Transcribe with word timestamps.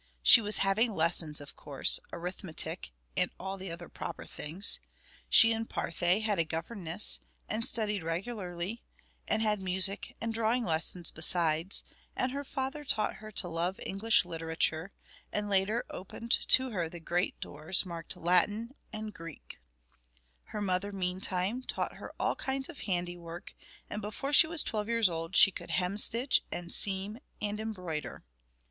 She 0.23 0.41
was 0.41 0.57
having 0.65 0.95
lessons, 0.95 1.39
of 1.39 1.55
course; 1.55 1.99
arithmetic, 2.11 2.89
and 3.15 3.29
all 3.39 3.55
the 3.55 3.69
other 3.69 3.87
proper 3.87 4.25
things. 4.25 4.79
She 5.29 5.53
and 5.53 5.69
Parthe 5.69 6.23
had 6.23 6.39
a 6.39 6.43
governess, 6.43 7.19
and 7.47 7.63
studied 7.63 8.01
regularly, 8.01 8.81
and 9.27 9.43
had 9.43 9.61
music 9.61 10.15
and 10.19 10.33
drawing 10.33 10.63
lessons 10.65 11.11
besides; 11.11 11.83
and 12.15 12.31
her 12.31 12.43
father 12.43 12.83
taught 12.83 13.17
her 13.17 13.29
to 13.33 13.47
love 13.47 13.79
English 13.85 14.25
literature, 14.25 14.91
and 15.31 15.47
later 15.49 15.85
opened 15.91 16.31
to 16.47 16.71
her 16.71 16.89
the 16.89 16.99
great 16.99 17.39
doors 17.39 17.85
marked 17.85 18.17
Latin 18.17 18.71
and 18.91 19.13
Greek. 19.13 19.59
Her 20.45 20.63
mother, 20.63 20.91
meantime, 20.91 21.61
taught 21.61 21.97
her 21.97 22.11
all 22.19 22.35
kinds 22.35 22.69
of 22.69 22.79
handiwork, 22.89 23.53
and 23.87 24.01
before 24.01 24.33
she 24.33 24.47
was 24.47 24.63
twelve 24.63 24.87
years 24.87 25.09
old 25.09 25.35
she 25.35 25.51
could 25.51 25.69
hemstitch, 25.69 26.41
and 26.51 26.73
seam 26.73 27.19
and 27.39 27.59
embroider. 27.59 28.23